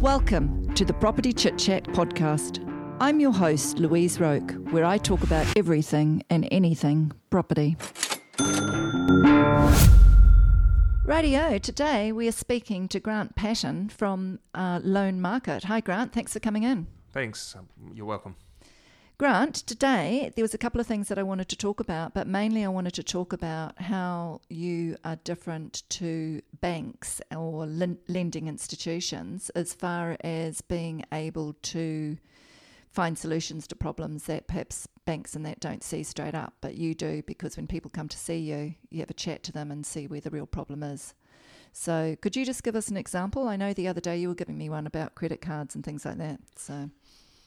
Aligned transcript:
Welcome 0.00 0.72
to 0.74 0.84
the 0.84 0.94
Property 0.94 1.32
Chit 1.32 1.58
Chat 1.58 1.82
podcast. 1.82 2.64
I'm 3.00 3.18
your 3.18 3.32
host, 3.32 3.80
Louise 3.80 4.20
Roke, 4.20 4.52
where 4.70 4.84
I 4.84 4.96
talk 4.96 5.24
about 5.24 5.44
everything 5.56 6.22
and 6.30 6.46
anything 6.52 7.10
property. 7.30 7.76
Radio, 11.04 11.58
today 11.58 12.12
we 12.12 12.28
are 12.28 12.32
speaking 12.32 12.86
to 12.86 13.00
Grant 13.00 13.34
Patton 13.34 13.88
from 13.88 14.38
uh, 14.54 14.78
Loan 14.84 15.20
Market. 15.20 15.64
Hi, 15.64 15.80
Grant, 15.80 16.12
thanks 16.12 16.32
for 16.32 16.38
coming 16.38 16.62
in. 16.62 16.86
Thanks. 17.12 17.56
You're 17.92 18.06
welcome. 18.06 18.36
Grant, 19.18 19.56
today 19.56 20.32
there 20.36 20.44
was 20.44 20.54
a 20.54 20.58
couple 20.58 20.80
of 20.80 20.86
things 20.86 21.08
that 21.08 21.18
I 21.18 21.24
wanted 21.24 21.48
to 21.48 21.56
talk 21.56 21.80
about, 21.80 22.14
but 22.14 22.28
mainly 22.28 22.64
I 22.64 22.68
wanted 22.68 22.94
to 22.94 23.02
talk 23.02 23.32
about 23.32 23.80
how 23.82 24.42
you 24.48 24.96
are 25.04 25.16
different 25.16 25.82
to 25.88 26.40
banks 26.60 27.20
or 27.34 27.66
lending 27.66 28.46
institutions 28.46 29.50
as 29.56 29.74
far 29.74 30.16
as 30.20 30.60
being 30.60 31.04
able 31.12 31.54
to 31.54 32.16
find 32.92 33.18
solutions 33.18 33.66
to 33.66 33.74
problems 33.74 34.22
that 34.26 34.46
perhaps 34.46 34.86
banks 35.04 35.34
and 35.34 35.44
that 35.44 35.58
don't 35.58 35.82
see 35.82 36.04
straight 36.04 36.36
up, 36.36 36.54
but 36.60 36.76
you 36.76 36.94
do 36.94 37.20
because 37.26 37.56
when 37.56 37.66
people 37.66 37.90
come 37.90 38.06
to 38.06 38.16
see 38.16 38.38
you, 38.38 38.76
you 38.88 39.00
have 39.00 39.10
a 39.10 39.14
chat 39.14 39.42
to 39.42 39.50
them 39.50 39.72
and 39.72 39.84
see 39.84 40.06
where 40.06 40.20
the 40.20 40.30
real 40.30 40.46
problem 40.46 40.84
is. 40.84 41.12
So, 41.72 42.16
could 42.22 42.36
you 42.36 42.46
just 42.46 42.62
give 42.62 42.76
us 42.76 42.86
an 42.86 42.96
example? 42.96 43.48
I 43.48 43.56
know 43.56 43.72
the 43.72 43.88
other 43.88 44.00
day 44.00 44.16
you 44.16 44.28
were 44.28 44.36
giving 44.36 44.56
me 44.56 44.70
one 44.70 44.86
about 44.86 45.16
credit 45.16 45.40
cards 45.40 45.74
and 45.74 45.84
things 45.84 46.04
like 46.04 46.18
that. 46.18 46.38
So, 46.54 46.90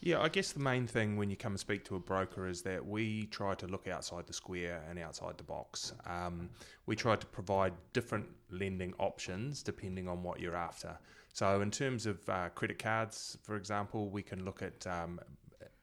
yeah, 0.03 0.19
I 0.19 0.29
guess 0.29 0.51
the 0.51 0.59
main 0.59 0.87
thing 0.87 1.15
when 1.15 1.29
you 1.29 1.35
come 1.35 1.51
and 1.51 1.59
speak 1.59 1.85
to 1.85 1.95
a 1.95 1.99
broker 1.99 2.47
is 2.47 2.63
that 2.63 2.83
we 2.85 3.27
try 3.27 3.53
to 3.53 3.67
look 3.67 3.87
outside 3.87 4.25
the 4.25 4.33
square 4.33 4.83
and 4.89 4.97
outside 4.97 5.37
the 5.37 5.43
box. 5.43 5.93
Um, 6.07 6.49
we 6.87 6.95
try 6.95 7.15
to 7.15 7.25
provide 7.27 7.73
different 7.93 8.25
lending 8.49 8.95
options 8.97 9.61
depending 9.61 10.07
on 10.07 10.23
what 10.23 10.39
you're 10.39 10.55
after. 10.55 10.97
So, 11.33 11.61
in 11.61 11.69
terms 11.69 12.07
of 12.07 12.27
uh, 12.27 12.49
credit 12.49 12.79
cards, 12.79 13.37
for 13.43 13.55
example, 13.55 14.09
we 14.09 14.23
can 14.23 14.43
look 14.43 14.63
at 14.63 14.85
um, 14.87 15.19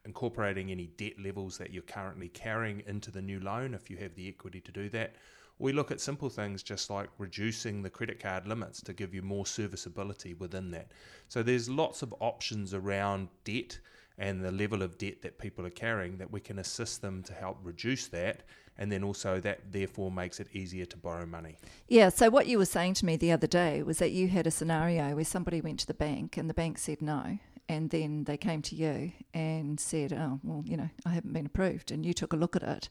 incorporating 0.05 0.73
any 0.73 0.89
debt 0.97 1.15
levels 1.23 1.57
that 1.59 1.73
you're 1.73 1.83
currently 1.85 2.29
carrying 2.29 2.83
into 2.87 3.13
the 3.13 3.23
new 3.23 3.39
loan 3.39 3.73
if 3.73 3.89
you 3.89 3.97
have 3.99 4.17
the 4.17 4.29
equity 4.29 4.61
to 4.63 4.73
do 4.73 4.89
that. 4.91 5.15
We 5.61 5.73
look 5.73 5.93
at 5.93 6.01
simple 6.01 6.29
things 6.29 6.63
just 6.65 6.91
like 6.91 7.09
reducing 7.19 7.83
the 7.83 7.91
credit 7.91 8.21
card 8.21 8.49
limits 8.49 8.81
to 8.83 8.93
give 8.93 9.15
you 9.15 9.23
more 9.23 9.47
serviceability 9.47 10.35
within 10.35 10.73
that. 10.73 10.91
So, 11.29 11.45
there's 11.45 11.71
lots 11.71 12.03
of 12.03 12.13
options 12.19 12.75
around 12.75 13.29
debt 13.45 13.79
and 14.19 14.45
the 14.45 14.51
level 14.51 14.83
of 14.83 14.99
debt 14.99 15.23
that 15.23 15.39
people 15.39 15.65
are 15.65 15.71
carrying 15.71 16.19
that 16.19 16.31
we 16.31 16.41
can 16.41 16.59
assist 16.59 17.01
them 17.03 17.23
to 17.23 17.33
help 17.33 17.59
reduce 17.63 18.09
that 18.09 18.43
and 18.77 18.93
then 18.93 19.03
also 19.03 19.41
that 19.41 19.61
therefore 19.73 20.11
makes 20.11 20.39
it 20.39 20.49
easier 20.53 20.85
to 20.85 20.97
borrow 20.97 21.27
money. 21.27 21.57
Yeah, 21.89 22.11
so 22.11 22.31
what 22.31 22.47
you 22.47 22.59
were 22.59 22.65
saying 22.65 22.95
to 22.95 23.07
me 23.07 23.17
the 23.17 23.33
other 23.33 23.49
day 23.49 23.83
was 23.83 23.99
that 23.99 24.13
you 24.13 24.29
had 24.29 24.47
a 24.47 24.53
scenario 24.53 25.17
where 25.17 25.25
somebody 25.25 25.61
went 25.61 25.81
to 25.81 25.87
the 25.87 25.95
bank 25.95 26.37
and 26.37 26.49
the 26.49 26.55
bank 26.55 26.79
said 26.79 27.03
no 27.03 27.39
and 27.69 27.91
then 27.91 28.25
they 28.25 28.37
came 28.37 28.63
to 28.63 28.75
you 28.75 29.13
and 29.35 29.79
said, 29.79 30.13
"Oh, 30.13 30.41
well, 30.43 30.63
you 30.65 30.77
know, 30.77 30.89
I 31.05 31.11
haven't 31.11 31.33
been 31.33 31.47
approved." 31.47 31.91
And 31.91 32.05
you 32.05 32.15
took 32.15 32.33
a 32.33 32.37
look 32.37 32.57
at 32.57 32.63
it 32.63 32.89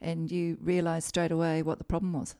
and 0.00 0.30
you 0.30 0.56
realized 0.60 1.08
straight 1.08 1.32
away 1.32 1.62
what 1.62 1.78
the 1.78 1.84
problem 1.84 2.12
was. 2.12 2.36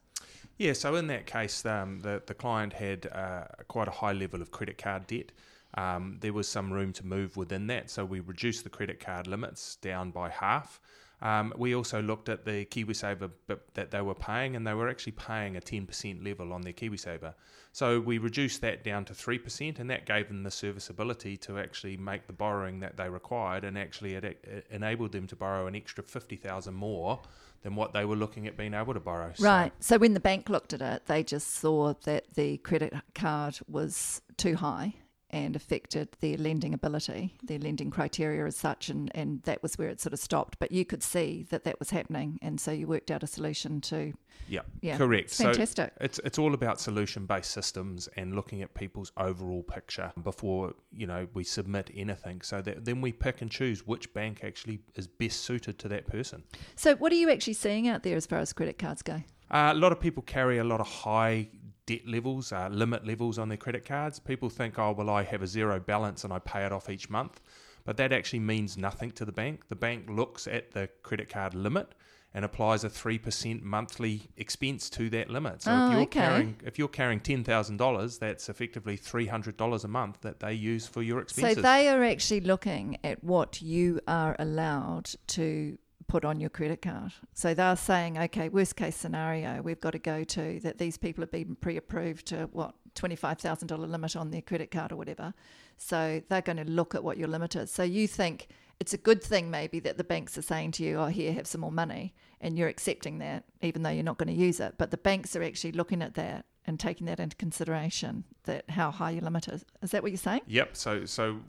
Yeah, 0.56 0.74
so 0.74 0.94
in 0.94 1.06
that 1.08 1.26
case, 1.26 1.64
um, 1.66 2.00
the 2.00 2.22
the 2.24 2.34
client 2.34 2.74
had 2.74 3.06
uh, 3.06 3.44
quite 3.68 3.88
a 3.88 3.92
high 3.92 4.12
level 4.12 4.40
of 4.40 4.50
credit 4.50 4.78
card 4.78 5.06
debt 5.06 5.32
um, 5.74 6.18
there 6.20 6.32
was 6.32 6.48
some 6.48 6.72
room 6.72 6.92
to 6.94 7.06
move 7.06 7.36
within 7.36 7.66
that. 7.68 7.90
So 7.90 8.04
we 8.04 8.20
reduced 8.20 8.64
the 8.64 8.70
credit 8.70 9.00
card 9.00 9.26
limits 9.26 9.76
down 9.76 10.10
by 10.10 10.30
half. 10.30 10.80
Um, 11.22 11.52
we 11.56 11.74
also 11.74 12.00
looked 12.00 12.28
at 12.28 12.44
the 12.44 12.64
KiwiSaver 12.64 13.30
that 13.74 13.90
they 13.90 14.00
were 14.00 14.14
paying, 14.14 14.56
and 14.56 14.66
they 14.66 14.72
were 14.72 14.88
actually 14.88 15.12
paying 15.12 15.56
a 15.56 15.60
10% 15.60 16.24
level 16.24 16.52
on 16.52 16.62
their 16.62 16.72
KiwiSaver. 16.72 17.34
So 17.72 18.00
we 18.00 18.18
reduced 18.18 18.62
that 18.62 18.82
down 18.82 19.04
to 19.04 19.12
3%, 19.12 19.78
and 19.78 19.90
that 19.90 20.06
gave 20.06 20.28
them 20.28 20.42
the 20.42 20.50
serviceability 20.50 21.36
to 21.38 21.58
actually 21.58 21.96
make 21.98 22.26
the 22.26 22.32
borrowing 22.32 22.80
that 22.80 22.96
they 22.96 23.08
required, 23.08 23.64
and 23.64 23.76
actually 23.76 24.14
it, 24.14 24.24
it 24.24 24.66
enabled 24.70 25.12
them 25.12 25.26
to 25.26 25.36
borrow 25.36 25.66
an 25.66 25.76
extra 25.76 26.02
50000 26.02 26.72
more 26.72 27.20
than 27.62 27.76
what 27.76 27.92
they 27.92 28.06
were 28.06 28.16
looking 28.16 28.46
at 28.46 28.56
being 28.56 28.72
able 28.72 28.94
to 28.94 29.00
borrow. 29.00 29.32
Right. 29.38 29.72
So. 29.78 29.96
so 29.96 29.98
when 29.98 30.14
the 30.14 30.20
bank 30.20 30.48
looked 30.48 30.72
at 30.72 30.80
it, 30.80 31.02
they 31.04 31.22
just 31.22 31.48
saw 31.48 31.92
that 32.04 32.32
the 32.34 32.56
credit 32.58 32.94
card 33.14 33.58
was 33.68 34.22
too 34.38 34.56
high 34.56 34.94
and 35.30 35.56
affected 35.56 36.08
their 36.20 36.36
lending 36.36 36.74
ability, 36.74 37.34
their 37.42 37.58
lending 37.58 37.90
criteria 37.90 38.44
as 38.46 38.56
such, 38.56 38.88
and, 38.88 39.10
and 39.14 39.42
that 39.44 39.62
was 39.62 39.78
where 39.78 39.88
it 39.88 40.00
sort 40.00 40.12
of 40.12 40.18
stopped. 40.18 40.58
But 40.58 40.72
you 40.72 40.84
could 40.84 41.02
see 41.02 41.46
that 41.50 41.64
that 41.64 41.78
was 41.78 41.90
happening, 41.90 42.38
and 42.42 42.60
so 42.60 42.70
you 42.70 42.86
worked 42.86 43.10
out 43.10 43.22
a 43.22 43.26
solution 43.26 43.80
to. 43.82 44.12
Yeah, 44.48 44.60
yeah 44.80 44.96
correct. 44.96 45.26
It's 45.26 45.40
fantastic. 45.40 45.92
So 45.98 46.04
it's 46.04 46.18
it's 46.24 46.38
all 46.38 46.54
about 46.54 46.80
solution 46.80 47.26
based 47.26 47.50
systems 47.50 48.08
and 48.16 48.34
looking 48.34 48.62
at 48.62 48.74
people's 48.74 49.12
overall 49.16 49.62
picture 49.62 50.12
before 50.22 50.74
you 50.92 51.06
know 51.06 51.28
we 51.34 51.44
submit 51.44 51.90
anything, 51.94 52.42
so 52.42 52.60
that 52.62 52.84
then 52.84 53.00
we 53.00 53.12
pick 53.12 53.42
and 53.42 53.50
choose 53.50 53.86
which 53.86 54.12
bank 54.12 54.40
actually 54.42 54.80
is 54.94 55.06
best 55.06 55.40
suited 55.40 55.78
to 55.78 55.88
that 55.88 56.06
person. 56.06 56.42
So, 56.76 56.96
what 56.96 57.12
are 57.12 57.16
you 57.16 57.30
actually 57.30 57.54
seeing 57.54 57.88
out 57.88 58.02
there 58.02 58.16
as 58.16 58.26
far 58.26 58.38
as 58.38 58.52
credit 58.52 58.78
cards 58.78 59.02
go? 59.02 59.22
Uh, 59.50 59.70
a 59.72 59.74
lot 59.74 59.90
of 59.90 59.98
people 59.98 60.22
carry 60.22 60.58
a 60.58 60.64
lot 60.64 60.80
of 60.80 60.86
high 60.86 61.48
debt 61.90 62.06
levels, 62.06 62.52
uh, 62.52 62.68
limit 62.70 63.04
levels 63.04 63.36
on 63.36 63.48
their 63.48 63.58
credit 63.58 63.84
cards. 63.84 64.20
People 64.20 64.48
think, 64.48 64.78
oh, 64.78 64.92
well, 64.92 65.10
I 65.10 65.24
have 65.24 65.42
a 65.42 65.46
zero 65.46 65.80
balance 65.80 66.22
and 66.22 66.32
I 66.32 66.38
pay 66.38 66.64
it 66.64 66.70
off 66.72 66.88
each 66.88 67.10
month. 67.10 67.40
But 67.84 67.96
that 67.96 68.12
actually 68.12 68.38
means 68.40 68.76
nothing 68.76 69.10
to 69.12 69.24
the 69.24 69.32
bank. 69.32 69.68
The 69.68 69.74
bank 69.74 70.08
looks 70.08 70.46
at 70.46 70.70
the 70.70 70.88
credit 71.02 71.28
card 71.28 71.54
limit 71.54 71.88
and 72.32 72.44
applies 72.44 72.84
a 72.84 72.88
three 72.88 73.18
percent 73.18 73.64
monthly 73.64 74.28
expense 74.36 74.88
to 74.90 75.10
that 75.10 75.30
limit. 75.30 75.62
So 75.62 75.72
oh, 75.72 75.86
if 75.86 75.92
you're 75.92 76.02
okay. 76.02 76.20
carrying 76.20 76.56
if 76.64 76.78
you're 76.78 76.88
carrying 77.00 77.18
ten 77.18 77.42
thousand 77.42 77.78
dollars, 77.78 78.18
that's 78.18 78.48
effectively 78.48 78.96
three 78.96 79.26
hundred 79.26 79.56
dollars 79.56 79.82
a 79.82 79.88
month 79.88 80.20
that 80.20 80.38
they 80.38 80.52
use 80.52 80.86
for 80.86 81.02
your 81.02 81.18
expenses. 81.18 81.56
So 81.56 81.62
they 81.62 81.88
are 81.88 82.04
actually 82.04 82.42
looking 82.42 82.98
at 83.02 83.24
what 83.24 83.60
you 83.60 84.00
are 84.06 84.36
allowed 84.38 85.10
to 85.28 85.76
put 86.10 86.24
on 86.24 86.40
your 86.40 86.50
credit 86.50 86.82
card. 86.82 87.12
So 87.34 87.54
they're 87.54 87.76
saying, 87.76 88.18
okay, 88.18 88.48
worst 88.48 88.74
case 88.74 88.96
scenario, 88.96 89.62
we've 89.62 89.80
got 89.80 89.92
to 89.92 90.00
go 90.00 90.24
to 90.24 90.58
that 90.64 90.76
these 90.78 90.98
people 90.98 91.22
have 91.22 91.30
been 91.30 91.54
pre 91.54 91.76
approved 91.76 92.26
to 92.26 92.48
what, 92.52 92.74
$25,000 92.96 93.88
limit 93.88 94.16
on 94.16 94.32
their 94.32 94.42
credit 94.42 94.72
card 94.72 94.90
or 94.90 94.96
whatever. 94.96 95.32
So 95.76 96.20
they're 96.28 96.42
going 96.42 96.56
to 96.56 96.64
look 96.64 96.96
at 96.96 97.04
what 97.04 97.16
your 97.16 97.28
limit 97.28 97.54
is. 97.54 97.70
So 97.70 97.84
you 97.84 98.08
think 98.08 98.48
it's 98.80 98.94
a 98.94 98.98
good 98.98 99.22
thing 99.22 99.50
maybe 99.50 99.78
that 99.80 99.98
the 99.98 100.04
banks 100.04 100.36
are 100.38 100.42
saying 100.42 100.72
to 100.72 100.82
you, 100.82 100.96
oh, 100.98 101.06
here, 101.06 101.32
have 101.34 101.46
some 101.46 101.60
more 101.60 101.70
money. 101.70 102.14
And 102.40 102.58
you're 102.58 102.68
accepting 102.68 103.18
that, 103.18 103.44
even 103.60 103.82
though 103.82 103.90
you're 103.90 104.02
not 104.02 104.16
going 104.16 104.34
to 104.34 104.42
use 104.42 104.58
it. 104.58 104.74
But 104.78 104.90
the 104.90 104.96
banks 104.96 105.36
are 105.36 105.42
actually 105.42 105.72
looking 105.72 106.00
at 106.00 106.14
that 106.14 106.46
and 106.66 106.80
taking 106.80 107.06
that 107.06 107.20
into 107.20 107.36
consideration 107.36 108.24
that 108.44 108.68
how 108.70 108.90
high 108.90 109.10
your 109.10 109.22
limit 109.22 109.48
is. 109.48 109.64
Is 109.82 109.90
that 109.90 110.02
what 110.02 110.10
you're 110.10 110.18
saying? 110.18 110.42
Yep. 110.46 110.76
So 110.76 111.04
so 111.04 111.40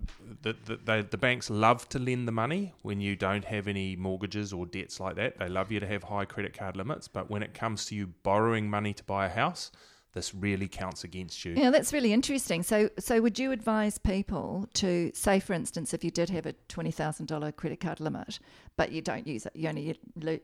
the 0.42 0.56
the, 0.66 0.78
the, 0.84 1.08
the 1.10 1.18
banks 1.18 1.50
love 1.50 1.88
to 1.90 2.00
lend 2.00 2.28
the 2.28 2.34
money 2.34 2.74
when 2.82 3.00
you 3.00 3.16
don't 3.16 3.46
have 3.46 3.68
any 3.68 3.96
mortgages 3.96 4.52
or 4.52 4.66
debts 4.66 5.00
like 5.00 5.16
that. 5.16 5.38
They 5.40 5.48
love 5.48 5.72
you 5.72 5.80
to 5.80 5.88
have 5.88 6.04
high 6.04 6.26
credit 6.26 6.58
card 6.58 6.76
limits, 6.76 7.08
but 7.08 7.30
when 7.30 7.44
it 7.44 7.54
comes 7.54 7.86
to 7.86 7.96
you 7.96 8.08
borrowing 8.24 8.70
money 8.70 8.94
to 8.94 9.04
buy 9.06 9.28
a 9.28 9.30
house, 9.30 9.72
this 10.14 10.34
really 10.34 10.68
counts 10.68 11.04
against 11.04 11.46
you. 11.46 11.54
Yeah, 11.54 11.70
that's 11.70 11.94
really 11.94 12.12
interesting. 12.12 12.64
So, 12.64 12.90
so 13.00 13.22
would 13.22 13.40
you 13.40 13.52
advise 13.52 13.98
people 13.98 14.68
to 14.76 15.12
say, 15.14 15.40
for 15.40 15.54
instance, 15.54 15.94
if 15.94 16.04
you 16.04 16.12
did 16.12 16.30
have 16.30 16.46
a 16.46 16.54
twenty 16.68 16.92
thousand 16.92 17.28
dollar 17.28 17.52
credit 17.52 17.80
card 17.80 18.00
limit, 18.00 18.40
but 18.76 18.92
you 18.92 19.02
don't 19.02 19.26
use 19.26 19.46
it, 19.46 19.56
you 19.56 19.70
only 19.70 19.98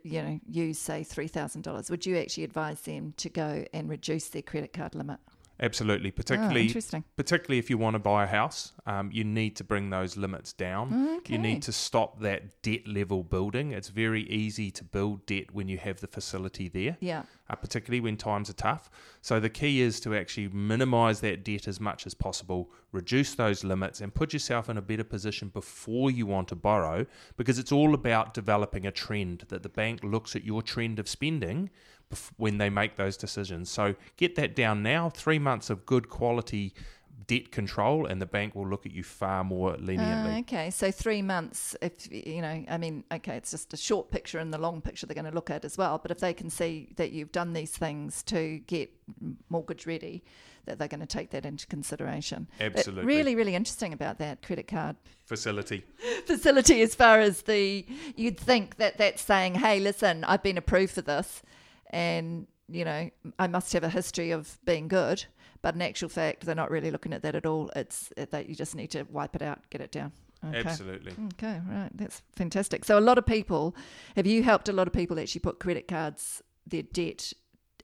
you 0.04 0.22
know 0.22 0.40
use 0.50 0.80
say 0.80 1.04
three 1.04 1.28
thousand 1.28 1.64
dollars, 1.64 1.90
would 1.90 2.06
you 2.06 2.18
actually 2.18 2.44
advise 2.46 2.82
them 2.82 3.14
to 3.18 3.30
go 3.30 3.66
and 3.74 3.90
reduce 3.90 4.30
their 4.30 4.42
credit 4.42 4.74
card 4.74 4.96
limit? 4.96 5.20
Absolutely, 5.60 6.12
particularly 6.12 6.74
oh, 6.76 7.04
particularly 7.16 7.58
if 7.58 7.70
you 7.70 7.78
want 7.78 7.96
to 7.96 8.00
buy 8.00 8.24
a 8.24 8.28
house, 8.28 8.74
um, 8.86 9.10
you 9.12 9.24
need 9.24 9.56
to 9.56 9.64
bring 9.64 9.90
those 9.90 10.16
limits 10.16 10.54
down. 10.54 11.18
Okay. 11.18 11.34
You 11.34 11.40
need 11.40 11.64
to 11.64 11.72
stop 11.72 12.20
that 12.22 12.62
debt 12.62 12.88
level 12.88 13.24
building. 13.24 13.72
It's 13.72 13.90
very 13.90 14.24
easy 14.24 14.70
to 14.72 14.84
build 14.84 15.26
debt 15.26 15.54
when 15.54 15.68
you 15.68 15.80
have 15.80 16.00
the 16.00 16.08
facility 16.08 16.68
there. 16.68 16.98
Yeah. 17.00 17.24
Uh, 17.50 17.56
particularly 17.56 18.02
when 18.02 18.18
times 18.18 18.50
are 18.50 18.54
tough. 18.54 18.90
So 19.22 19.40
the 19.40 19.50
key 19.50 19.82
is 19.82 20.00
to 20.02 20.16
actually 20.16 20.50
minimise 20.50 21.22
that 21.22 21.44
debt 21.44 21.68
as 21.68 21.80
much 21.80 22.06
as 22.06 22.14
possible, 22.14 22.70
reduce 22.92 23.34
those 23.36 23.64
limits, 23.64 24.02
and 24.02 24.14
put 24.14 24.34
yourself 24.34 24.70
in 24.70 24.78
a 24.78 24.82
better 24.82 25.06
position 25.06 25.50
before 25.50 26.12
you 26.12 26.26
want 26.26 26.50
to 26.50 26.56
borrow, 26.56 27.06
because 27.36 27.58
it's 27.58 27.72
all 27.72 27.94
about 27.94 28.34
developing 28.34 28.86
a 28.86 28.92
trend 28.92 29.46
that 29.48 29.64
the 29.64 29.70
bank 29.70 30.04
looks 30.04 30.36
at 30.36 30.44
your 30.44 30.62
trend 30.62 31.00
of 31.00 31.08
spending 31.08 31.70
when 32.38 32.58
they 32.58 32.70
make 32.70 32.96
those 32.96 33.18
decisions. 33.18 33.70
So 33.70 33.96
get 34.16 34.36
that 34.36 34.56
down 34.56 34.84
now. 34.84 35.10
Three 35.10 35.40
months 35.40 35.70
of 35.70 35.86
good 35.86 36.10
quality 36.10 36.74
debt 37.28 37.52
control, 37.52 38.06
and 38.06 38.22
the 38.22 38.26
bank 38.26 38.56
will 38.56 38.68
look 38.68 38.86
at 38.86 38.92
you 38.92 39.04
far 39.04 39.44
more 39.44 39.76
leniently. 39.78 40.36
Uh, 40.36 40.40
okay, 40.40 40.70
so 40.70 40.92
three 40.92 41.22
months. 41.22 41.76
If 41.82 42.12
you 42.12 42.42
know, 42.42 42.64
I 42.70 42.78
mean, 42.78 43.04
okay, 43.12 43.36
it's 43.36 43.52
just 43.52 43.74
a 43.74 43.78
short 43.78 44.10
picture 44.10 44.40
and 44.40 44.54
the 44.54 44.58
long 44.58 44.82
picture 44.82 45.06
they're 45.06 45.16
going 45.16 45.26
to 45.26 45.36
look 45.36 45.50
at 45.50 45.66
as 45.66 45.78
well. 45.78 45.98
But 45.98 46.12
if 46.12 46.20
they 46.20 46.34
can 46.34 46.50
see 46.50 46.90
that 46.96 47.12
you've 47.12 47.32
done 47.32 47.54
these 47.54 47.72
things 47.72 48.24
to 48.24 48.60
get 48.60 48.90
mortgage 49.50 49.86
ready, 49.86 50.24
that 50.66 50.80
they're 50.80 50.88
going 50.88 51.02
to 51.02 51.06
take 51.06 51.32
that 51.32 51.46
into 51.46 51.68
consideration. 51.68 52.48
Absolutely, 52.60 53.06
really, 53.06 53.36
really 53.36 53.56
interesting 53.56 53.94
about 53.94 54.20
that 54.20 54.42
credit 54.42 54.68
card 54.68 54.96
facility. 55.26 55.84
facility, 56.26 56.82
as 56.82 56.96
far 56.96 57.20
as 57.20 57.44
the 57.44 57.86
you'd 58.16 58.40
think 58.40 58.78
that 58.78 58.98
that's 58.98 59.22
saying, 59.22 59.56
hey, 59.56 59.80
listen, 59.80 60.24
I've 60.24 60.44
been 60.44 60.58
approved 60.58 60.94
for 60.94 61.02
this 61.02 61.42
and 61.92 62.48
you 62.70 62.86
know 62.86 63.10
I 63.40 63.48
must 63.48 63.74
have 63.74 63.84
a 63.84 63.90
history 63.90 64.32
of 64.32 64.58
being 64.66 64.88
good. 64.88 65.26
But 65.62 65.74
in 65.76 65.82
actual 65.82 66.10
fact, 66.10 66.46
they're 66.46 66.56
not 66.56 66.70
really 66.70 66.92
looking 66.92 67.14
at 67.14 67.24
that 67.24 67.36
at 67.36 67.46
all. 67.46 67.72
It's 67.76 68.14
uh, 68.18 68.26
that 68.30 68.48
you 68.48 68.56
just 68.56 68.76
need 68.76 68.92
to 68.92 69.04
wipe 69.10 69.36
it 69.36 69.42
out, 69.42 69.60
get 69.70 69.82
it 69.82 69.92
down. 69.92 70.12
Okay. 70.46 70.70
Absolutely. 70.70 71.14
Okay, 71.34 71.60
right. 71.68 71.90
That's 71.96 72.22
fantastic. 72.36 72.86
So 72.86 73.00
a 73.00 73.02
lot 73.02 73.18
of 73.18 73.26
people, 73.26 73.76
have 74.16 74.28
you 74.28 74.44
helped 74.44 74.70
a 74.70 74.72
lot 74.72 74.88
of 74.88 74.94
people 74.94 75.20
actually 75.20 75.40
put 75.42 75.60
credit 75.60 75.88
cards, 75.88 76.44
their 76.68 76.84
debt 76.84 77.34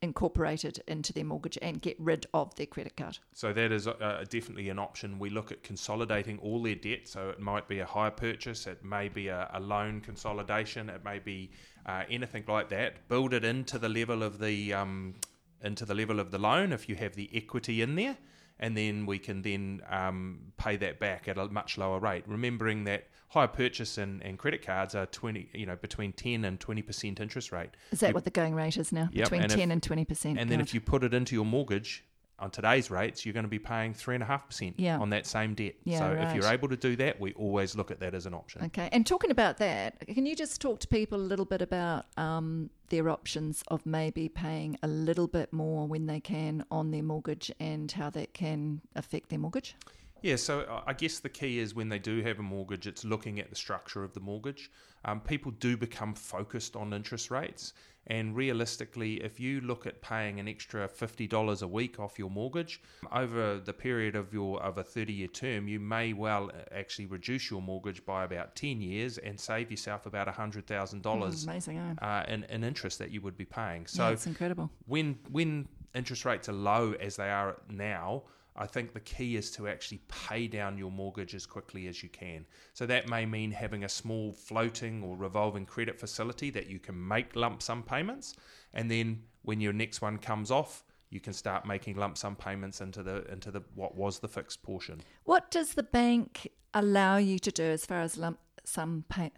incorporated 0.03 0.83
into 0.87 1.13
their 1.13 1.23
mortgage 1.23 1.57
and 1.61 1.81
get 1.81 1.95
rid 1.99 2.27
of 2.33 2.53
their 2.55 2.65
credit 2.65 2.95
card? 2.95 3.17
So 3.33 3.53
that 3.53 3.71
is 3.71 3.87
uh, 3.87 4.25
definitely 4.29 4.69
an 4.69 4.77
option. 4.77 5.17
We 5.17 5.29
look 5.29 5.51
at 5.51 5.63
consolidating 5.63 6.37
all 6.39 6.61
their 6.61 6.75
debt. 6.75 7.07
So 7.07 7.29
it 7.29 7.39
might 7.39 7.67
be 7.67 7.79
a 7.79 7.85
hire 7.85 8.11
purchase, 8.11 8.67
it 8.67 8.83
may 8.83 9.07
be 9.07 9.29
a, 9.29 9.49
a 9.53 9.59
loan 9.59 10.01
consolidation, 10.01 10.89
it 10.89 11.03
may 11.03 11.19
be 11.19 11.51
uh, 11.85 12.03
anything 12.09 12.43
like 12.47 12.69
that. 12.69 13.07
Build 13.07 13.33
it 13.33 13.45
into 13.45 13.79
the 13.79 13.89
level 13.89 14.21
of 14.21 14.39
the 14.39 14.73
um, 14.73 15.15
into 15.63 15.85
the 15.85 15.95
level 15.95 16.19
of 16.19 16.29
the 16.29 16.37
loan 16.37 16.73
if 16.73 16.89
you 16.89 16.95
have 16.95 17.15
the 17.15 17.29
equity 17.33 17.81
in 17.81 17.95
there 17.95 18.17
and 18.63 18.77
then 18.77 19.05
we 19.05 19.19
can 19.19 19.41
then 19.41 19.81
um, 19.89 20.39
pay 20.55 20.77
that 20.77 20.97
back 20.97 21.27
at 21.27 21.37
a 21.37 21.47
much 21.49 21.77
lower 21.77 21.99
rate. 21.99 22.23
Remembering 22.25 22.85
that 22.85 23.07
hire 23.27 23.47
purchase 23.47 23.97
and, 23.97 24.23
and 24.23 24.39
credit 24.39 24.65
cards 24.65 24.95
are 24.95 25.05
twenty, 25.07 25.49
you 25.53 25.65
know, 25.65 25.75
between 25.75 26.13
ten 26.13 26.45
and 26.45 26.61
twenty 26.61 26.81
percent 26.81 27.19
interest 27.19 27.51
rate. 27.51 27.71
Is 27.91 27.99
that 27.99 28.13
what 28.13 28.23
the 28.23 28.31
going 28.31 28.55
rate 28.55 28.77
is 28.77 28.93
now? 28.93 29.09
Yep, 29.11 29.25
Between 29.25 29.41
and 29.41 29.51
if- 29.51 29.57
ten 29.57 29.69
and 29.69 29.83
twenty 29.83 30.05
percent. 30.05 30.39
And 30.39 30.49
then 30.49 30.61
if 30.61 30.73
you 30.73 30.79
put 30.79 31.03
it 31.03 31.13
into 31.13 31.35
your 31.35 31.45
mortgage 31.45 32.05
on 32.43 32.51
today's 32.51 32.91
rates, 32.91 33.25
you're 33.25 33.33
going 33.33 33.45
to 33.45 33.49
be 33.49 33.57
paying 33.57 33.93
three 33.93 34.15
and 34.15 34.23
a 34.23 34.27
half 34.27 34.45
percent 34.47 34.75
Yeah. 34.77 34.99
on 34.99 35.09
that 35.11 35.25
same 35.25 35.53
debt. 35.55 35.75
Yeah, 35.85 35.99
so 35.99 36.11
if 36.11 36.35
you're 36.35 36.51
able 36.51 36.67
to 36.67 36.75
do 36.75 36.95
that, 36.97 37.19
we 37.19 37.31
always 37.33 37.75
look 37.75 37.89
at 37.89 37.99
that 38.01 38.13
as 38.13 38.25
an 38.25 38.33
option. 38.33 38.63
Okay, 38.65 38.89
and 38.91 39.07
talking 39.07 39.31
about 39.31 39.57
that, 39.57 40.05
can 40.07 40.25
you 40.25 40.35
just 40.35 40.59
talk 40.61 40.79
to 40.81 40.87
people 40.87 41.17
a 41.17 41.23
little 41.23 41.45
bit 41.45 41.61
about 41.61 42.05
um, 42.17 42.69
their 42.89 43.09
options 43.09 43.63
of 43.69 43.85
maybe 43.85 44.27
paying 44.27 44.77
a 44.83 44.87
little 44.87 45.27
bit 45.27 45.53
more 45.53 45.87
when 45.87 46.05
they 46.05 46.19
can 46.19 46.65
on 46.69 46.91
their 46.91 47.03
mortgage 47.03 47.49
and 47.59 47.91
how 47.93 48.09
that 48.09 48.33
can 48.33 48.81
affect 48.95 49.29
their 49.29 49.39
mortgage? 49.39 49.75
Yeah, 50.21 50.35
so 50.37 50.61
uh, 50.61 50.83
I 50.85 50.93
guess 50.93 51.19
the 51.19 51.29
key 51.29 51.59
is 51.59 51.73
when 51.75 51.89
they 51.89 51.99
do 51.99 52.21
have 52.23 52.39
a 52.39 52.43
mortgage, 52.43 52.87
it's 52.87 53.03
looking 53.03 53.39
at 53.39 53.49
the 53.49 53.55
structure 53.55 54.03
of 54.03 54.13
the 54.13 54.21
mortgage. 54.21 54.69
Um, 55.05 55.19
people 55.19 55.51
do 55.51 55.75
become 55.75 56.13
focused 56.13 56.75
on 56.77 56.93
interest 56.93 57.29
rates, 57.29 57.73
and 58.07 58.35
realistically, 58.35 59.23
if 59.23 59.39
you 59.39 59.61
look 59.61 59.85
at 59.87 60.01
paying 60.01 60.39
an 60.39 60.47
extra 60.47 60.87
fifty 60.87 61.27
dollars 61.27 61.61
a 61.61 61.67
week 61.67 61.99
off 61.99 62.19
your 62.19 62.29
mortgage 62.29 62.81
over 63.11 63.59
the 63.59 63.73
period 63.73 64.15
of 64.15 64.33
your 64.33 64.61
of 64.61 64.77
a 64.77 64.83
thirty 64.83 65.13
year 65.13 65.27
term, 65.27 65.67
you 65.67 65.79
may 65.79 66.13
well 66.13 66.49
uh, 66.53 66.63
actually 66.75 67.05
reduce 67.05 67.49
your 67.49 67.61
mortgage 67.61 68.05
by 68.05 68.23
about 68.25 68.55
ten 68.55 68.81
years 68.81 69.17
and 69.19 69.39
save 69.39 69.71
yourself 69.71 70.05
about 70.05 70.27
hundred 70.27 70.67
thousand 70.67 71.01
dollars 71.01 71.43
Amazing, 71.45 71.77
eh? 71.77 72.05
uh, 72.05 72.23
in, 72.27 72.43
in 72.45 72.63
interest 72.63 72.99
that 72.99 73.11
you 73.11 73.21
would 73.21 73.37
be 73.37 73.45
paying. 73.45 73.87
So 73.87 73.97
So 73.97 74.07
it's 74.13 74.27
incredible. 74.27 74.69
when 74.85 75.17
when 75.31 75.67
interest 75.95 76.25
rates 76.25 76.49
are 76.49 76.53
low 76.53 76.93
as 76.99 77.15
they 77.15 77.29
are 77.29 77.57
now, 77.69 78.23
I 78.55 78.67
think 78.67 78.93
the 78.93 78.99
key 78.99 79.35
is 79.35 79.49
to 79.51 79.67
actually 79.67 80.01
pay 80.07 80.47
down 80.47 80.77
your 80.77 80.91
mortgage 80.91 81.33
as 81.33 81.45
quickly 81.45 81.87
as 81.87 82.03
you 82.03 82.09
can. 82.09 82.45
So 82.73 82.85
that 82.85 83.09
may 83.09 83.25
mean 83.25 83.51
having 83.51 83.83
a 83.83 83.89
small 83.89 84.31
floating 84.31 85.01
or 85.03 85.17
revolving 85.17 85.65
credit 85.65 85.99
facility 85.99 86.49
that 86.51 86.67
you 86.67 86.79
can 86.79 87.07
make 87.07 87.35
lump 87.35 87.61
sum 87.61 87.83
payments, 87.83 88.35
and 88.73 88.89
then 88.89 89.23
when 89.41 89.59
your 89.59 89.73
next 89.73 90.01
one 90.01 90.17
comes 90.17 90.51
off, 90.51 90.83
you 91.09 91.19
can 91.19 91.33
start 91.33 91.65
making 91.65 91.95
lump 91.95 92.17
sum 92.17 92.35
payments 92.35 92.81
into 92.81 93.03
the 93.03 93.23
into 93.31 93.51
the 93.51 93.61
what 93.75 93.95
was 93.95 94.19
the 94.19 94.27
fixed 94.27 94.63
portion. 94.63 95.01
What 95.23 95.51
does 95.51 95.73
the 95.73 95.83
bank 95.83 96.47
allow 96.73 97.17
you 97.17 97.39
to 97.39 97.51
do 97.51 97.63
as 97.63 97.85
far 97.85 98.01
as 98.01 98.17
lump 98.17 98.39
sum 98.63 99.05
pay? 99.09 99.31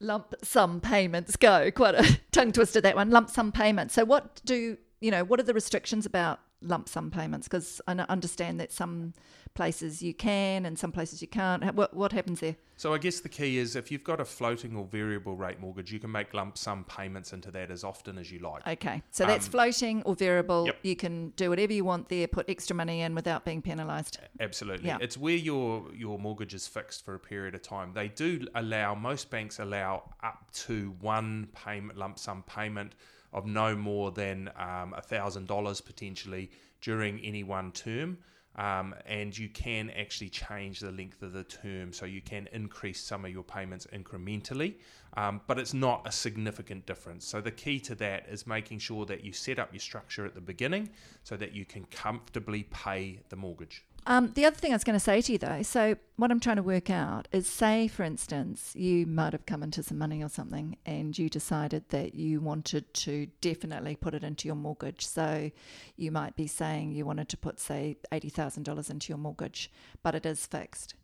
Lump 0.00 0.34
sum 0.42 0.80
payments 0.80 1.36
go. 1.36 1.70
Quite 1.70 1.94
a 1.94 2.20
tongue 2.32 2.52
twister 2.52 2.80
that 2.80 2.96
one. 2.96 3.10
Lump 3.10 3.30
sum 3.30 3.52
payments. 3.52 3.94
So, 3.94 4.04
what 4.04 4.42
do 4.44 4.76
you 5.00 5.10
know? 5.10 5.24
What 5.24 5.40
are 5.40 5.44
the 5.44 5.54
restrictions 5.54 6.04
about 6.04 6.40
lump 6.62 6.88
sum 6.88 7.10
payments? 7.10 7.48
Because 7.48 7.80
I 7.86 7.92
understand 7.92 8.60
that 8.60 8.72
some 8.72 9.14
places 9.54 10.02
you 10.02 10.14
can 10.14 10.64
and 10.64 10.78
some 10.78 10.90
places 10.92 11.20
you 11.20 11.28
can't. 11.28 11.74
What 11.74 11.94
what 11.94 12.12
happens 12.12 12.40
there? 12.40 12.56
So 12.76 12.92
I 12.94 12.98
guess 12.98 13.20
the 13.20 13.28
key 13.28 13.58
is 13.58 13.76
if 13.76 13.92
you've 13.92 14.02
got 14.02 14.18
a 14.20 14.24
floating 14.24 14.74
or 14.74 14.86
variable 14.86 15.36
rate 15.36 15.60
mortgage, 15.60 15.92
you 15.92 16.00
can 16.00 16.10
make 16.10 16.34
lump 16.34 16.58
sum 16.58 16.84
payments 16.84 17.32
into 17.32 17.50
that 17.52 17.70
as 17.70 17.84
often 17.84 18.18
as 18.18 18.32
you 18.32 18.40
like. 18.40 18.66
Okay, 18.66 19.02
so 19.10 19.24
that's 19.24 19.46
Um, 19.46 19.52
floating 19.52 20.02
or 20.02 20.16
variable. 20.16 20.66
yep. 20.66 20.78
You 20.82 20.96
can 20.96 21.30
do 21.36 21.50
whatever 21.50 21.72
you 21.72 21.84
want 21.84 22.08
there. 22.08 22.26
Put 22.26 22.48
extra 22.48 22.74
money 22.74 23.02
in 23.02 23.14
without 23.14 23.44
being 23.44 23.62
penalised. 23.62 24.18
Absolutely. 24.40 24.86
Yeah. 24.86 24.98
It's 25.00 25.16
where 25.18 25.36
your 25.36 25.92
your 25.94 26.18
mortgage 26.18 26.54
is 26.54 26.66
fixed 26.66 27.04
for 27.04 27.14
a 27.14 27.20
period 27.20 27.54
of 27.54 27.62
time. 27.62 27.92
They 27.92 28.08
do 28.08 28.46
allow 28.54 28.94
most 28.94 29.30
banks 29.30 29.58
allow 29.60 30.14
up 30.22 30.50
to 30.66 30.96
one 31.00 31.48
payment 31.54 31.98
lump 31.98 32.18
sum 32.18 32.42
payment 32.44 32.94
of 33.32 33.46
no 33.46 33.74
more 33.74 34.10
than 34.10 34.50
um, 34.56 34.94
thousand 35.06 35.46
dollars 35.46 35.80
potentially 35.80 36.50
during 36.80 37.18
any 37.20 37.42
one 37.42 37.72
term. 37.72 38.18
Um, 38.54 38.94
and 39.06 39.36
you 39.36 39.48
can 39.48 39.88
actually 39.90 40.28
change 40.28 40.80
the 40.80 40.92
length 40.92 41.22
of 41.22 41.32
the 41.32 41.44
term, 41.44 41.90
so 41.94 42.04
you 42.04 42.20
can 42.20 42.48
increase 42.52 43.00
some 43.02 43.24
of 43.24 43.30
your 43.30 43.42
payments 43.42 43.86
incrementally, 43.94 44.74
um, 45.16 45.40
but 45.46 45.58
it's 45.58 45.72
not 45.72 46.06
a 46.06 46.12
significant 46.12 46.84
difference. 46.84 47.26
So 47.26 47.40
the 47.40 47.50
key 47.50 47.80
to 47.80 47.94
that 47.94 48.26
is 48.28 48.46
making 48.46 48.80
sure 48.80 49.06
that 49.06 49.24
you 49.24 49.32
set 49.32 49.58
up 49.58 49.72
your 49.72 49.80
structure 49.80 50.26
at 50.26 50.34
the 50.34 50.42
beginning, 50.42 50.90
so 51.24 51.34
that 51.38 51.54
you 51.54 51.64
can 51.64 51.86
comfortably 51.86 52.64
pay 52.64 53.20
the 53.30 53.36
mortgage. 53.36 53.86
Um, 54.04 54.32
the 54.34 54.44
other 54.44 54.56
thing 54.56 54.72
I 54.72 54.74
was 54.74 54.82
going 54.82 54.98
to 54.98 55.00
say 55.00 55.22
to 55.22 55.32
you 55.32 55.38
though, 55.38 55.62
so 55.62 55.96
what 56.16 56.32
I'm 56.32 56.40
trying 56.40 56.56
to 56.56 56.62
work 56.62 56.90
out 56.90 57.28
is 57.30 57.46
say, 57.46 57.86
for 57.86 58.02
instance, 58.02 58.72
you 58.74 59.06
might 59.06 59.32
have 59.32 59.46
come 59.46 59.62
into 59.62 59.82
some 59.82 59.98
money 59.98 60.22
or 60.24 60.28
something 60.28 60.76
and 60.84 61.16
you 61.16 61.28
decided 61.28 61.88
that 61.90 62.14
you 62.14 62.40
wanted 62.40 62.92
to 62.94 63.28
definitely 63.40 63.94
put 63.94 64.14
it 64.14 64.24
into 64.24 64.48
your 64.48 64.56
mortgage. 64.56 65.06
So 65.06 65.52
you 65.96 66.10
might 66.10 66.34
be 66.34 66.48
saying 66.48 66.92
you 66.92 67.06
wanted 67.06 67.28
to 67.28 67.36
put, 67.36 67.60
say, 67.60 67.96
$80,000 68.10 68.90
into 68.90 69.08
your 69.08 69.18
mortgage, 69.18 69.70
but 70.02 70.16
it 70.16 70.26
is 70.26 70.46
fixed. 70.46 70.94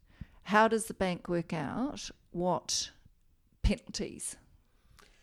How 0.44 0.66
does 0.66 0.86
the 0.86 0.94
bank 0.94 1.28
work 1.28 1.52
out 1.52 2.10
what 2.32 2.90
penalties 3.62 4.36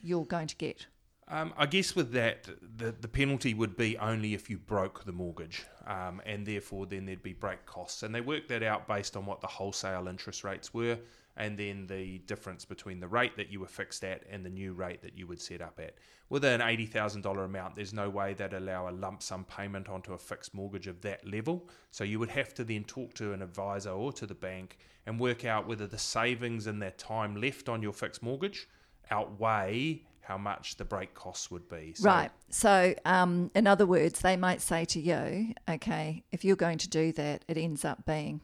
you're 0.01 0.25
going 0.25 0.47
to 0.47 0.55
get? 0.55 0.85
Um, 1.27 1.53
I 1.57 1.65
guess 1.65 1.95
with 1.95 2.11
that, 2.11 2.47
the, 2.77 2.91
the 2.91 3.07
penalty 3.07 3.55
would 3.55 3.75
be 3.75 3.97
only 3.97 4.35
if 4.35 4.47
you 4.47 4.59
broke 4.59 5.05
the 5.05 5.11
mortgage, 5.11 5.63
um, 5.87 6.21
and 6.23 6.45
therefore 6.45 6.85
then 6.85 7.05
there'd 7.05 7.23
be 7.23 7.33
break 7.33 7.65
costs. 7.65 8.03
And 8.03 8.13
they 8.13 8.21
work 8.21 8.47
that 8.49 8.61
out 8.61 8.87
based 8.87 9.17
on 9.17 9.25
what 9.25 9.41
the 9.41 9.47
wholesale 9.47 10.07
interest 10.07 10.43
rates 10.43 10.71
were, 10.71 10.99
and 11.35 11.57
then 11.57 11.87
the 11.87 12.19
difference 12.19 12.63
between 12.63 12.99
the 12.99 13.07
rate 13.07 13.35
that 13.37 13.51
you 13.51 13.59
were 13.59 13.67
fixed 13.67 14.03
at 14.03 14.21
and 14.29 14.45
the 14.45 14.51
new 14.51 14.73
rate 14.73 15.01
that 15.01 15.17
you 15.17 15.25
would 15.25 15.41
set 15.41 15.61
up 15.61 15.79
at. 15.81 15.95
With 16.29 16.45
an 16.45 16.61
$80,000 16.61 17.43
amount, 17.43 17.75
there's 17.75 17.93
no 17.93 18.07
way 18.07 18.35
that 18.35 18.53
allow 18.53 18.87
a 18.87 18.91
lump 18.91 19.23
sum 19.23 19.45
payment 19.45 19.89
onto 19.89 20.13
a 20.13 20.17
fixed 20.19 20.53
mortgage 20.53 20.85
of 20.85 21.01
that 21.01 21.27
level. 21.27 21.67
So 21.89 22.03
you 22.03 22.19
would 22.19 22.29
have 22.29 22.53
to 22.53 22.63
then 22.63 22.83
talk 22.83 23.15
to 23.15 23.33
an 23.33 23.41
advisor 23.41 23.91
or 23.91 24.13
to 24.13 24.27
the 24.27 24.35
bank 24.35 24.77
and 25.07 25.19
work 25.19 25.43
out 25.43 25.67
whether 25.67 25.87
the 25.87 25.97
savings 25.97 26.67
in 26.67 26.79
that 26.79 26.99
time 26.99 27.35
left 27.35 27.67
on 27.67 27.81
your 27.81 27.93
fixed 27.93 28.21
mortgage 28.21 28.67
outweigh 29.11 30.01
how 30.25 30.37
much 30.37 30.77
the 30.77 30.85
break 30.85 31.13
costs 31.13 31.51
would 31.51 31.69
be. 31.69 31.93
So 31.95 32.05
Right. 32.05 32.31
So, 32.49 32.95
um, 33.05 33.51
in 33.53 33.67
other 33.67 33.85
words, 33.85 34.21
they 34.21 34.35
might 34.35 34.61
say 34.61 34.83
to 34.85 34.99
you, 34.99 35.53
okay, 35.69 36.23
if 36.31 36.43
you're 36.43 36.55
going 36.55 36.79
to 36.79 36.89
do 36.89 37.11
that, 37.13 37.45
it 37.47 37.57
ends 37.57 37.85
up 37.85 38.05
being 38.05 38.41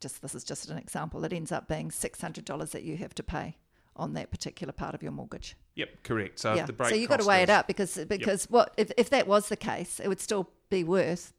just 0.00 0.22
this 0.22 0.34
is 0.34 0.44
just 0.44 0.70
an 0.70 0.78
example, 0.78 1.24
it 1.24 1.32
ends 1.32 1.50
up 1.50 1.66
being 1.68 1.90
$600 1.90 2.70
that 2.70 2.82
you 2.84 2.96
have 2.98 3.14
to 3.16 3.22
pay 3.22 3.56
on 3.96 4.14
that 4.14 4.30
particular 4.30 4.72
part 4.72 4.94
of 4.94 5.02
your 5.02 5.10
mortgage. 5.10 5.56
Yep, 5.74 6.04
correct. 6.04 6.38
So 6.38 6.54
yeah. 6.54 6.66
the 6.66 6.72
break 6.72 6.90
so 6.90 6.94
you've 6.94 7.08
got 7.08 7.20
to 7.20 7.26
weigh 7.26 7.42
it 7.42 7.50
up 7.50 7.66
because 7.66 7.98
because 8.08 8.44
what 8.44 8.72
if, 8.76 8.92
if 8.96 9.10
that 9.10 9.26
was 9.26 9.48
the 9.48 9.56
case, 9.56 10.00
it 10.00 10.08
would 10.08 10.20
still 10.20 10.48
be 10.70 10.84
worth 10.84 11.32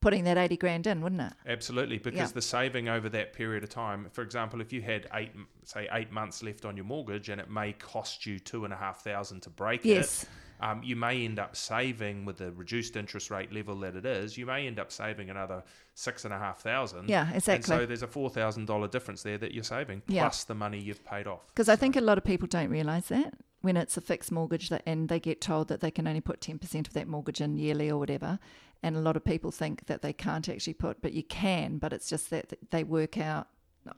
putting 0.00 0.24
that 0.24 0.38
80 0.38 0.56
grand 0.56 0.86
in, 0.86 1.00
wouldn't 1.02 1.20
it? 1.20 1.32
Absolutely, 1.46 1.98
because 1.98 2.18
Yeah. 2.18 2.26
the 2.34 2.42
saving 2.42 2.88
over 2.88 3.08
that 3.10 3.32
period 3.32 3.62
of 3.64 3.70
time, 3.70 4.08
for 4.12 4.22
example, 4.22 4.60
if 4.60 4.72
you 4.72 4.82
had 4.82 5.06
eight, 5.14 5.32
say 5.64 5.88
eight 5.92 6.10
months 6.10 6.42
left 6.42 6.64
on 6.64 6.76
your 6.76 6.86
mortgage, 6.86 7.28
and 7.28 7.40
it 7.40 7.50
may 7.50 7.72
cost 7.74 8.26
you 8.26 8.38
two 8.38 8.64
and 8.64 8.72
a 8.72 8.76
half 8.76 9.02
thousand 9.04 9.40
to 9.42 9.50
break 9.50 9.84
Yes. 9.84 10.24
it, 10.24 10.28
um, 10.62 10.82
you 10.82 10.94
may 10.96 11.24
end 11.24 11.38
up 11.38 11.56
saving 11.56 12.24
with 12.24 12.38
the 12.38 12.52
reduced 12.52 12.96
interest 12.96 13.30
rate 13.30 13.52
level 13.52 13.76
that 13.80 13.96
it 13.96 14.04
is. 14.04 14.36
You 14.36 14.44
may 14.46 14.66
end 14.66 14.78
up 14.78 14.90
saving 14.92 15.30
another 15.30 15.62
six 15.94 16.24
and 16.24 16.34
a 16.34 16.38
half 16.38 16.60
thousand. 16.60 17.08
Yeah, 17.08 17.28
exactly. 17.32 17.54
And 17.54 17.64
so 17.64 17.86
there's 17.86 18.02
a 18.02 18.06
four 18.06 18.28
thousand 18.30 18.66
dollar 18.66 18.88
difference 18.88 19.22
there 19.22 19.38
that 19.38 19.52
you're 19.52 19.64
saving, 19.64 20.02
Yeah. 20.06 20.22
plus 20.24 20.44
the 20.44 20.54
money 20.54 20.78
you've 20.78 21.04
paid 21.04 21.26
off. 21.26 21.46
Because 21.48 21.68
I 21.68 21.76
think 21.76 21.96
a 21.96 22.00
lot 22.00 22.18
of 22.18 22.24
people 22.24 22.46
don't 22.48 22.68
realise 22.70 23.08
that 23.08 23.34
when 23.62 23.76
it's 23.76 23.96
a 23.96 24.00
fixed 24.00 24.32
mortgage 24.32 24.68
that, 24.70 24.82
and 24.86 25.08
they 25.08 25.20
get 25.20 25.40
told 25.40 25.68
that 25.68 25.80
they 25.80 25.90
can 25.90 26.06
only 26.06 26.20
put 26.20 26.40
10% 26.40 26.86
of 26.86 26.94
that 26.94 27.08
mortgage 27.08 27.40
in 27.40 27.56
yearly 27.56 27.90
or 27.90 27.98
whatever. 27.98 28.38
And 28.82 28.96
a 28.96 29.00
lot 29.00 29.16
of 29.16 29.24
people 29.24 29.50
think 29.50 29.86
that 29.86 30.00
they 30.02 30.12
can't 30.12 30.48
actually 30.48 30.74
put, 30.74 31.02
but 31.02 31.12
you 31.12 31.22
can, 31.22 31.78
but 31.78 31.92
it's 31.92 32.08
just 32.08 32.30
that 32.30 32.54
they 32.70 32.84
work 32.84 33.18
out, 33.18 33.48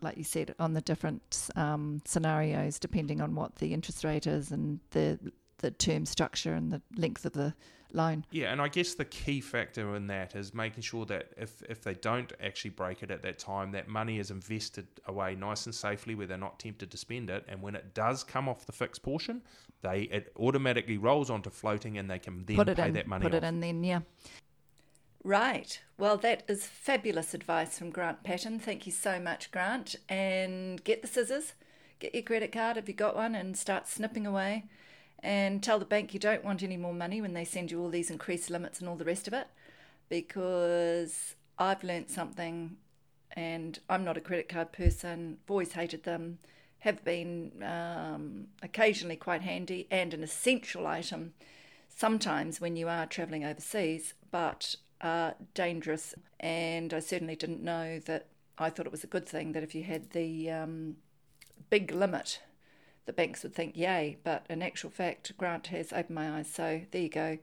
like 0.00 0.16
you 0.16 0.24
said, 0.24 0.54
on 0.58 0.74
the 0.74 0.80
different 0.80 1.48
um, 1.54 2.02
scenarios 2.04 2.78
depending 2.78 3.20
on 3.20 3.34
what 3.34 3.56
the 3.56 3.72
interest 3.72 4.02
rate 4.02 4.26
is 4.26 4.50
and 4.50 4.80
the, 4.90 5.18
the 5.58 5.70
term 5.70 6.06
structure 6.06 6.54
and 6.54 6.72
the 6.72 6.82
length 6.96 7.24
of 7.24 7.32
the 7.32 7.54
loan. 7.94 8.24
Yeah, 8.30 8.52
and 8.52 8.60
I 8.60 8.68
guess 8.68 8.94
the 8.94 9.04
key 9.04 9.40
factor 9.40 9.94
in 9.94 10.06
that 10.08 10.34
is 10.34 10.54
making 10.54 10.82
sure 10.82 11.04
that 11.06 11.32
if, 11.36 11.62
if 11.68 11.82
they 11.82 11.94
don't 11.94 12.32
actually 12.42 12.70
break 12.70 13.02
it 13.02 13.10
at 13.10 13.22
that 13.22 13.38
time, 13.38 13.72
that 13.72 13.88
money 13.88 14.18
is 14.18 14.30
invested 14.30 14.86
away 15.06 15.34
nice 15.34 15.66
and 15.66 15.74
safely 15.74 16.14
where 16.14 16.26
they're 16.26 16.38
not 16.38 16.58
tempted 16.58 16.90
to 16.90 16.96
spend 16.96 17.30
it. 17.30 17.44
And 17.48 17.62
when 17.62 17.74
it 17.74 17.94
does 17.94 18.24
come 18.24 18.48
off 18.48 18.66
the 18.66 18.72
fixed 18.72 19.02
portion, 19.02 19.42
they 19.82 20.02
it 20.02 20.32
automatically 20.38 20.98
rolls 20.98 21.30
onto 21.30 21.50
floating 21.50 21.98
and 21.98 22.10
they 22.10 22.18
can 22.18 22.44
then 22.44 22.56
put 22.56 22.68
it 22.68 22.76
pay 22.76 22.88
in, 22.88 22.94
that 22.94 23.06
money 23.06 23.24
put 23.24 23.34
off. 23.34 23.42
it 23.42 23.46
in 23.46 23.60
then, 23.60 23.84
yeah. 23.84 24.00
Right. 25.24 25.80
Well, 25.98 26.16
that 26.18 26.42
is 26.48 26.66
fabulous 26.66 27.32
advice 27.32 27.78
from 27.78 27.90
Grant 27.90 28.24
Patton. 28.24 28.58
Thank 28.58 28.86
you 28.86 28.92
so 28.92 29.20
much, 29.20 29.52
Grant. 29.52 29.94
And 30.08 30.82
get 30.82 31.00
the 31.00 31.08
scissors, 31.08 31.52
get 32.00 32.12
your 32.12 32.24
credit 32.24 32.50
card 32.50 32.76
if 32.76 32.88
you 32.88 32.94
got 32.94 33.14
one, 33.14 33.34
and 33.36 33.56
start 33.56 33.86
snipping 33.86 34.26
away. 34.26 34.64
And 35.22 35.62
tell 35.62 35.78
the 35.78 35.84
bank 35.84 36.12
you 36.12 36.20
don't 36.20 36.44
want 36.44 36.62
any 36.62 36.76
more 36.76 36.94
money 36.94 37.20
when 37.20 37.32
they 37.32 37.44
send 37.44 37.70
you 37.70 37.80
all 37.80 37.90
these 37.90 38.10
increased 38.10 38.50
limits 38.50 38.80
and 38.80 38.88
all 38.88 38.96
the 38.96 39.04
rest 39.04 39.28
of 39.28 39.34
it. 39.34 39.46
Because 40.08 41.36
I've 41.58 41.84
learnt 41.84 42.10
something, 42.10 42.76
and 43.32 43.78
I'm 43.88 44.04
not 44.04 44.16
a 44.16 44.20
credit 44.20 44.48
card 44.48 44.72
person, 44.72 45.38
I've 45.44 45.50
always 45.50 45.72
hated 45.72 46.02
them, 46.02 46.38
have 46.80 47.04
been 47.04 47.62
um, 47.62 48.48
occasionally 48.62 49.16
quite 49.16 49.42
handy 49.42 49.86
and 49.90 50.12
an 50.12 50.24
essential 50.24 50.86
item 50.86 51.34
sometimes 51.88 52.60
when 52.60 52.74
you 52.74 52.88
are 52.88 53.06
travelling 53.06 53.44
overseas, 53.44 54.14
but 54.30 54.76
are 55.00 55.34
dangerous. 55.54 56.14
And 56.40 56.92
I 56.92 56.98
certainly 56.98 57.36
didn't 57.36 57.62
know 57.62 58.00
that 58.06 58.26
I 58.58 58.70
thought 58.70 58.86
it 58.86 58.92
was 58.92 59.04
a 59.04 59.08
good 59.08 59.28
thing 59.28 59.52
that 59.52 59.62
if 59.62 59.74
you 59.74 59.84
had 59.84 60.10
the 60.10 60.50
um, 60.50 60.96
big 61.70 61.92
limit, 61.92 62.40
the 63.06 63.12
banks 63.12 63.42
would 63.42 63.54
think, 63.54 63.76
yay. 63.76 64.18
But 64.24 64.46
in 64.48 64.62
actual 64.62 64.90
fact, 64.90 65.32
Grant 65.36 65.68
has 65.68 65.92
opened 65.92 66.14
my 66.14 66.38
eyes. 66.38 66.48
So 66.48 66.82
there 66.90 67.02
you 67.02 67.08
go. 67.08 67.38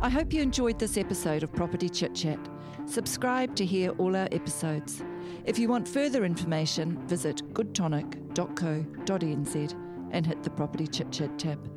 I 0.00 0.10
hope 0.10 0.32
you 0.32 0.42
enjoyed 0.42 0.78
this 0.78 0.96
episode 0.96 1.42
of 1.42 1.52
Property 1.52 1.88
Chit 1.88 2.14
Chat. 2.14 2.38
Subscribe 2.86 3.56
to 3.56 3.64
hear 3.64 3.90
all 3.92 4.14
our 4.14 4.28
episodes. 4.32 5.02
If 5.46 5.58
you 5.58 5.68
want 5.68 5.88
further 5.88 6.24
information, 6.24 6.98
visit 7.06 7.42
goodtonic.co.nz 7.54 9.74
and 10.10 10.26
hit 10.26 10.42
the 10.42 10.50
Property 10.50 10.86
Chit 10.86 11.10
Chat 11.10 11.38
tab. 11.38 11.70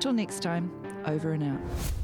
Till 0.00 0.12
next 0.12 0.40
time, 0.40 0.70
over 1.06 1.32
and 1.32 1.44
out. 1.44 2.01